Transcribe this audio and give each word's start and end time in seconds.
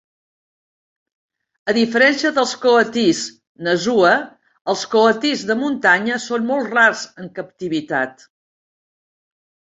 A 1.73 1.75
diferència 1.77 2.31
dels 2.37 2.53
coatís 2.63 3.21
"Nasua", 3.67 4.15
els 4.73 4.87
coatís 4.95 5.45
de 5.51 5.59
muntanya 5.61 6.19
són 6.25 6.49
molt 6.55 6.73
rars 6.75 7.07
en 7.25 7.31
captivitat. 7.39 8.27